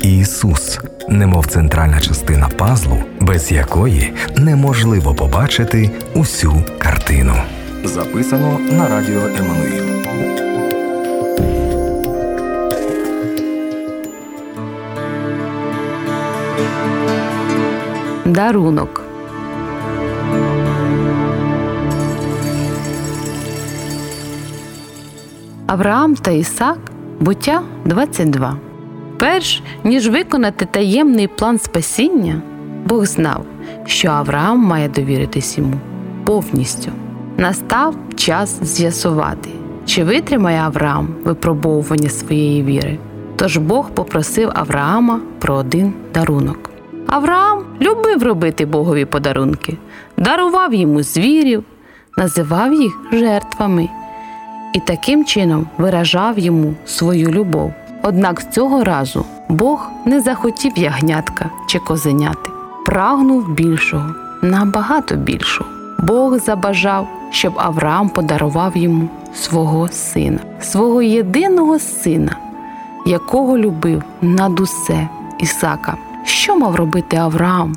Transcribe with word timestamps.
Ісус, 0.00 0.80
немов 1.08 1.46
центральна 1.46 2.00
частина 2.00 2.48
пазлу, 2.48 2.98
без 3.20 3.52
якої 3.52 4.12
неможливо 4.36 5.14
побачити 5.14 5.90
усю 6.14 6.62
картину. 6.78 7.34
Записано 7.84 8.58
на 8.70 8.88
радіо 8.88 9.20
Еммануїл. 9.20 9.84
Дарунок. 18.24 19.04
Авраам 25.66 26.14
та 26.16 26.30
Ісак 26.30 26.78
буття 27.20 27.62
22. 27.84 28.67
Перш 29.18 29.62
ніж 29.84 30.08
виконати 30.08 30.66
таємний 30.70 31.26
план 31.26 31.58
спасіння, 31.58 32.42
Бог 32.86 33.06
знав, 33.06 33.44
що 33.86 34.08
Авраам 34.08 34.58
має 34.58 34.88
довіритись 34.88 35.58
йому 35.58 35.74
повністю. 36.24 36.90
Настав 37.36 37.96
час 38.16 38.58
з'ясувати, 38.62 39.50
чи 39.86 40.04
витримає 40.04 40.60
Авраам 40.60 41.08
випробовування 41.24 42.08
своєї 42.08 42.62
віри. 42.62 42.98
Тож 43.36 43.56
Бог 43.56 43.90
попросив 43.90 44.50
Авраама 44.54 45.20
про 45.38 45.54
один 45.54 45.92
дарунок. 46.14 46.70
Авраам 47.06 47.64
любив 47.80 48.22
робити 48.22 48.66
Богові 48.66 49.04
подарунки, 49.04 49.76
дарував 50.16 50.74
йому 50.74 51.02
звірів, 51.02 51.64
називав 52.16 52.74
їх 52.74 52.98
жертвами 53.12 53.88
і 54.74 54.80
таким 54.80 55.24
чином 55.24 55.66
виражав 55.78 56.38
йому 56.38 56.74
свою 56.86 57.30
любов. 57.30 57.72
Однак 58.02 58.40
з 58.40 58.46
цього 58.46 58.84
разу 58.84 59.24
Бог 59.48 59.90
не 60.04 60.20
захотів 60.20 60.78
ягнятка 60.78 61.50
чи 61.66 61.78
козеняти, 61.78 62.50
прагнув 62.86 63.52
більшого, 63.52 64.14
набагато 64.42 65.14
більшого. 65.14 65.70
Бог 65.98 66.38
забажав, 66.38 67.08
щоб 67.30 67.52
Авраам 67.56 68.08
подарував 68.08 68.76
йому 68.76 69.08
свого 69.34 69.88
сина, 69.88 70.38
свого 70.60 71.02
єдиного 71.02 71.78
сина, 71.78 72.36
якого 73.06 73.58
любив 73.58 74.02
над 74.22 74.60
усе 74.60 75.08
Ісака. 75.38 75.96
Що 76.24 76.56
мав 76.58 76.74
робити 76.74 77.16
Авраам? 77.16 77.76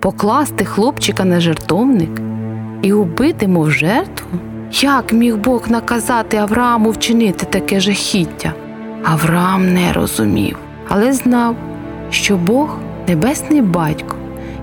Покласти 0.00 0.64
хлопчика 0.64 1.24
на 1.24 1.40
жертовник 1.40 2.20
і 2.82 2.92
убити, 2.92 3.48
мов 3.48 3.70
жертву? 3.70 4.28
Як 4.72 5.12
міг 5.12 5.36
Бог 5.36 5.70
наказати 5.70 6.36
Аврааму 6.36 6.90
вчинити 6.90 7.46
таке 7.46 7.80
жахіття? 7.80 8.52
Авраам 9.04 9.74
не 9.74 9.92
розумів, 9.92 10.56
але 10.88 11.12
знав, 11.12 11.56
що 12.10 12.36
Бог 12.36 12.76
небесний 13.08 13.62
батько, 13.62 14.16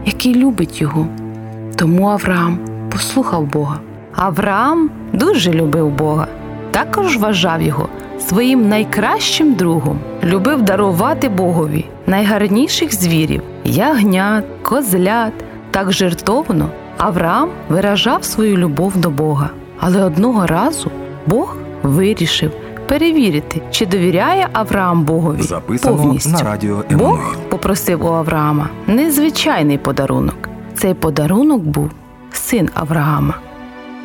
який 0.05 0.35
любить 0.35 0.81
його. 0.81 1.07
Тому 1.75 2.07
Авраам 2.07 2.59
послухав 2.91 3.45
Бога. 3.45 3.79
Авраам 4.15 4.89
дуже 5.13 5.51
любив 5.53 5.89
Бога, 5.89 6.27
також 6.71 7.17
вважав 7.17 7.61
його 7.61 7.89
своїм 8.19 8.69
найкращим 8.69 9.53
другом, 9.53 9.99
любив 10.23 10.61
дарувати 10.61 11.29
Богові 11.29 11.85
найгарніших 12.07 12.93
звірів, 12.93 13.41
ягнят, 13.63 14.45
козлят. 14.63 15.33
Так 15.71 15.91
жертовно 15.91 16.69
Авраам 16.97 17.49
виражав 17.69 18.23
свою 18.23 18.57
любов 18.57 18.97
до 18.97 19.09
Бога. 19.09 19.49
Але 19.79 20.03
одного 20.03 20.47
разу 20.47 20.91
Бог 21.27 21.57
вирішив 21.83 22.51
перевірити, 22.91 23.61
чи 23.71 23.85
довіряє 23.85 24.47
Авраам 24.53 25.03
Богові 25.03 25.41
Записано 25.41 25.97
повністю. 25.97 26.29
на 26.29 26.43
радіо 26.43 26.83
Бог 26.91 27.35
попросив 27.49 28.05
у 28.05 28.07
Авраама 28.07 28.69
незвичайний 28.87 29.77
подарунок. 29.77 30.49
Цей 30.77 30.93
подарунок 30.93 31.61
був 31.61 31.91
син 32.31 32.69
Авраама, 32.73 33.33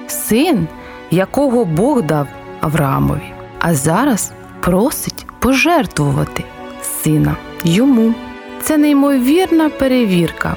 син, 0.07 0.67
якого 1.11 1.65
Бог 1.65 2.03
дав 2.03 2.27
Авраамові, 2.61 3.33
а 3.61 3.75
зараз 3.75 4.33
просить 4.61 5.27
пожертвувати 5.39 6.45
сина 6.83 7.37
йому. 7.65 8.15
Це 8.63 8.79
неймовірна 8.79 9.69
перевірка 9.69 10.57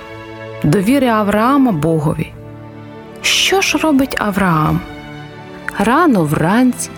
довіри 0.64 1.08
Авраама 1.08 1.72
Богові. 1.72 2.32
Що 3.22 3.62
ж 3.62 3.78
робить 3.78 4.16
Авраам? 4.20 4.80
Рано 5.80 6.24
вранці 6.24 6.90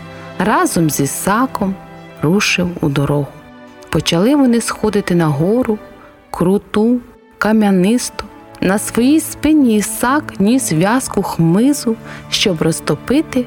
разом 0.44 0.90
з 0.90 1.00
Ісаком 1.00 1.75
рушив 2.22 2.69
у 2.81 2.90
дорогу. 2.90 3.28
Почали 3.90 4.35
вони 4.35 4.62
сходити 4.62 5.16
на 5.16 5.28
гору, 5.28 5.78
круту, 6.31 7.00
кам'янисту. 7.38 8.25
На 8.62 8.80
своїй 8.80 9.19
спині 9.19 9.75
Ісак 9.75 10.40
ніс 10.40 10.74
в'язку 10.74 11.24
хмизу, 11.24 11.96
щоб 12.30 12.62
розтопити 12.62 13.46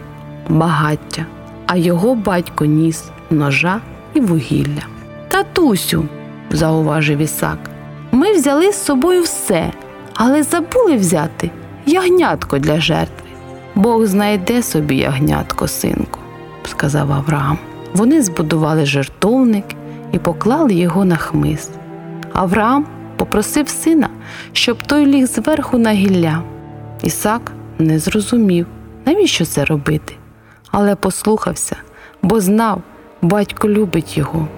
багаття, 0.48 1.26
а 1.66 1.76
його 1.76 2.14
батько 2.14 2.64
ніс 2.64 3.04
ножа 3.30 3.80
і 4.14 4.20
вугілля. 4.20 4.86
Татусю, 5.28 6.04
зауважив 6.50 7.18
Ісак, 7.18 7.58
ми 8.12 8.32
взяли 8.32 8.72
з 8.72 8.84
собою 8.84 9.22
все, 9.22 9.72
але 10.14 10.42
забули 10.42 10.96
взяти 10.96 11.50
ягнятко 11.86 12.58
для 12.58 12.80
жертви. 12.80 13.28
Бог 13.74 14.06
знайде 14.06 14.62
собі 14.62 14.96
ягнятко, 14.96 15.68
синку, 15.68 16.13
сказав 16.66 17.12
Авраам. 17.12 17.58
Вони 17.94 18.22
збудували 18.22 18.86
жертовник 18.86 19.64
і 20.12 20.18
поклали 20.18 20.74
його 20.74 21.04
на 21.04 21.16
хмиз. 21.16 21.70
Авраам 22.32 22.86
попросив 23.16 23.68
сина, 23.68 24.08
щоб 24.52 24.82
той 24.82 25.06
ліг 25.06 25.26
зверху 25.26 25.78
на 25.78 25.92
гілля. 25.92 26.42
Ісак 27.02 27.52
не 27.78 27.98
зрозумів, 27.98 28.66
навіщо 29.06 29.44
це 29.44 29.64
робити, 29.64 30.14
але 30.70 30.94
послухався, 30.96 31.76
бо 32.22 32.40
знав, 32.40 32.82
батько 33.22 33.68
любить 33.68 34.18
його. 34.18 34.48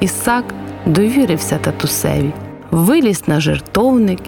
Ісак 0.00 0.44
довірився 0.86 1.58
татусеві, 1.58 2.32
виліз 2.70 3.22
на 3.26 3.40
жертовник, 3.40 4.18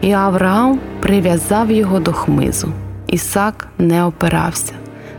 і 0.00 0.12
Авраам 0.12 0.80
прив'язав 1.00 1.70
його 1.70 2.00
до 2.00 2.12
хмизу. 2.12 2.72
Ісак 3.06 3.68
не 3.78 4.04
опирався, 4.04 4.72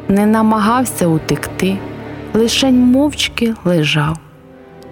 не 0.10 0.26
намагався 0.26 1.08
утекти, 1.08 1.78
лишень 2.34 2.80
мовчки 2.80 3.54
лежав. 3.66 4.18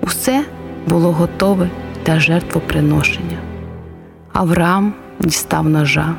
Усе 0.02 0.44
було 0.88 1.12
готове 1.12 1.70
для 2.06 2.20
жертвоприношення. 2.20 3.38
Авраам 4.34 4.94
дістав 5.20 5.70
ножа. 5.70 6.16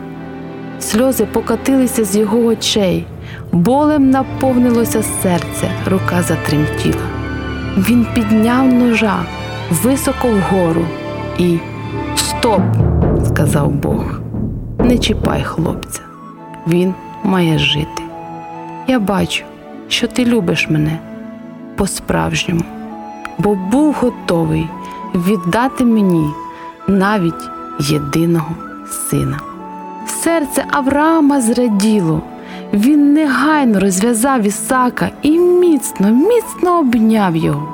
Сльози 0.80 1.24
покотилися 1.24 2.04
з 2.04 2.16
його 2.16 2.38
очей, 2.38 3.06
болем 3.52 4.10
наповнилося 4.10 5.02
серце, 5.02 5.70
рука 5.86 6.22
затремтіла. 6.22 7.06
Він 7.76 8.06
підняв 8.14 8.72
ножа 8.72 9.16
високо 9.70 10.28
вгору 10.28 10.84
і 11.38 11.58
Стоп! 12.16 12.62
сказав 13.24 13.70
Бог. 13.70 14.20
Не 14.78 14.98
чіпай 14.98 15.42
хлопця, 15.42 16.00
він 16.66 16.94
має 17.24 17.58
жити. 17.58 18.07
Я 18.88 18.98
бачу, 18.98 19.44
що 19.88 20.06
ти 20.06 20.24
любиш 20.24 20.68
мене 20.70 20.98
по-справжньому, 21.76 22.64
бо 23.38 23.54
був 23.54 23.94
готовий 23.94 24.68
віддати 25.14 25.84
мені 25.84 26.30
навіть 26.88 27.50
єдиного 27.80 28.54
сина. 29.10 29.40
Серце 30.06 30.64
Авраама 30.70 31.40
зраділо. 31.40 32.22
Він 32.72 33.12
негайно 33.12 33.80
розв'язав 33.80 34.42
Ісака 34.42 35.10
і 35.22 35.38
міцно, 35.38 36.10
міцно 36.10 36.78
обняв 36.78 37.36
його. 37.36 37.68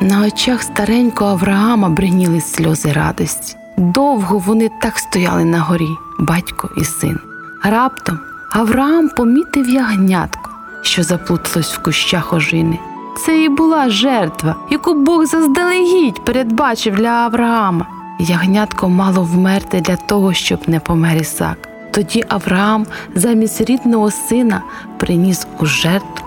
На 0.00 0.26
очах 0.26 0.62
старенького 0.62 1.30
Авраама 1.30 1.88
бриніли 1.88 2.40
сльози 2.40 2.92
радості. 2.92 3.56
Довго 3.76 4.38
вони 4.38 4.70
так 4.82 4.98
стояли 4.98 5.44
на 5.44 5.60
горі, 5.60 5.90
батько 6.18 6.70
і 6.76 6.84
син. 6.84 7.18
Раптом 7.64 8.18
Авраам 8.50 9.08
помітив 9.08 9.68
ягнятко, 9.68 10.39
що 10.82 11.02
заплуталось 11.02 11.74
в 11.74 11.82
кущах 11.82 12.32
ожини. 12.32 12.78
Це 13.26 13.42
і 13.42 13.48
була 13.48 13.90
жертва, 13.90 14.56
яку 14.70 14.94
Бог 14.94 15.26
заздалегідь 15.26 16.24
передбачив 16.24 16.94
для 16.94 17.08
Авраама. 17.08 17.86
ягнятко 18.18 18.88
мало 18.88 19.22
вмерти 19.22 19.80
для 19.80 19.96
того, 19.96 20.32
щоб 20.32 20.60
не 20.66 20.80
помер 20.80 21.16
Ісак. 21.16 21.68
Тоді 21.90 22.24
Авраам 22.28 22.86
замість 23.14 23.60
рідного 23.60 24.10
сина 24.10 24.62
приніс 24.98 25.46
у 25.58 25.66
жертву 25.66 26.26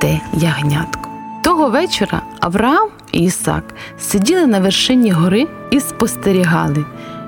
те 0.00 0.20
ягнятко. 0.32 1.10
Того 1.42 1.70
вечора 1.70 2.22
Авраам 2.40 2.88
і 3.12 3.18
Ісак 3.18 3.64
сиділи 3.98 4.46
на 4.46 4.60
вершині 4.60 5.10
гори 5.10 5.46
і 5.70 5.80
спостерігали, 5.80 6.84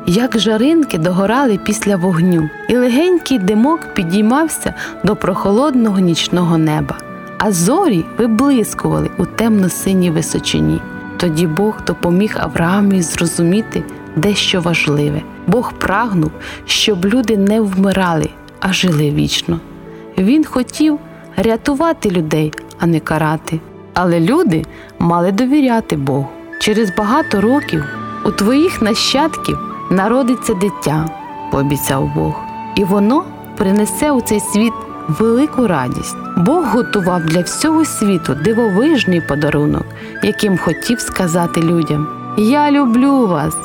як 0.06 0.38
жаринки 0.38 0.98
догорали 0.98 1.58
після 1.64 1.96
вогню, 1.96 2.50
і 2.68 2.76
легенький 2.76 3.38
димок 3.38 3.94
підіймався 3.94 4.74
до 5.04 5.16
прохолодного 5.16 5.98
нічного 5.98 6.58
неба, 6.58 6.98
а 7.38 7.52
зорі 7.52 8.04
виблискували 8.18 9.10
у 9.18 9.26
темно-синій 9.26 10.10
височині. 10.10 10.80
Тоді 11.16 11.46
Бог 11.46 11.74
допоміг 11.86 12.36
Авраамі 12.40 13.02
зрозуміти 13.02 13.84
дещо 14.16 14.60
важливе. 14.60 15.22
Бог 15.46 15.72
прагнув, 15.72 16.30
щоб 16.66 17.06
люди 17.06 17.36
не 17.36 17.60
вмирали, 17.60 18.30
а 18.60 18.72
жили 18.72 19.10
вічно. 19.10 19.60
Він 20.18 20.44
хотів 20.44 20.98
рятувати 21.36 22.10
людей, 22.10 22.52
а 22.78 22.86
не 22.86 23.00
карати. 23.00 23.60
Але 23.94 24.20
люди 24.20 24.64
мали 24.98 25.32
довіряти 25.32 25.96
Богу. 25.96 26.28
Через 26.60 26.96
багато 26.96 27.40
років 27.40 27.84
у 28.24 28.30
твоїх 28.30 28.82
нащадків 28.82 29.69
народиться 29.90 30.54
дитя, 30.54 31.08
пообіцяв 31.50 32.10
Бог, 32.14 32.34
і 32.74 32.84
воно 32.84 33.24
принесе 33.56 34.10
у 34.10 34.20
цей 34.20 34.40
світ 34.40 34.72
велику 35.08 35.66
радість. 35.66 36.16
Бог 36.36 36.64
готував 36.64 37.24
для 37.24 37.40
всього 37.40 37.84
світу 37.84 38.34
дивовижний 38.34 39.20
подарунок, 39.20 39.84
яким 40.22 40.58
хотів 40.58 41.00
сказати 41.00 41.60
людям: 41.62 42.06
Я 42.36 42.70
люблю 42.70 43.26
вас. 43.26 43.56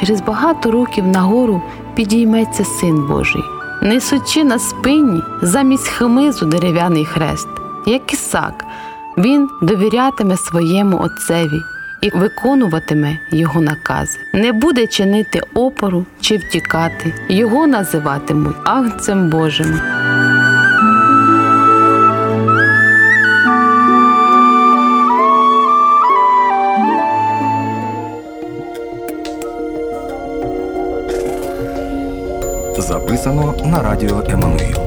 Через 0.00 0.20
багато 0.20 0.70
років 0.70 1.06
нагору 1.06 1.62
підійметься 1.94 2.64
син 2.64 3.06
Божий, 3.08 3.42
несучи 3.82 4.44
на 4.44 4.58
спині 4.58 5.22
замість 5.42 5.88
хмизу 5.88 6.46
дерев'яний 6.46 7.04
хрест, 7.04 7.48
як 7.86 8.12
Ісак, 8.12 8.64
він 9.18 9.50
довірятиме 9.62 10.36
своєму 10.36 11.00
отцеві 11.00 11.62
і 12.00 12.10
виконуватиме 12.10 13.18
його 13.30 13.60
накази, 13.60 14.18
не 14.32 14.52
буде 14.52 14.86
чинити 14.86 15.40
опору 15.54 16.06
чи 16.20 16.36
втікати, 16.36 17.14
його 17.28 17.66
називатимуть 17.66 18.56
Агнцем 18.64 19.30
Божим. 19.30 19.80
Записано 32.78 33.54
на 33.64 33.82
радіо 33.82 34.24
Еммануїл. 34.28 34.78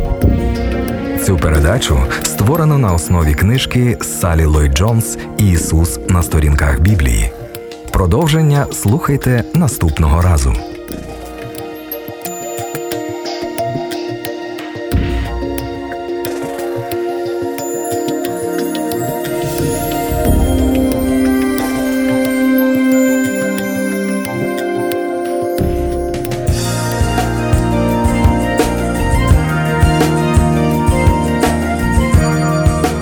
Цю 1.26 1.38
передачу 1.38 2.00
створено 2.24 2.78
на 2.78 2.94
основі 2.94 3.34
книжки 3.34 3.98
Салі 4.02 4.46
Ллойд 4.46 4.72
Джонс 4.72 5.18
Ісус 5.38 6.00
на 6.10 6.24
сторінках 6.24 6.80
Біблії. 6.80 7.32
Продовження 7.92 8.66
слухайте 8.72 9.44
наступного 9.54 10.22
разу. 10.22 10.71